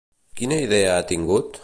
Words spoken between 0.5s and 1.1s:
idea ha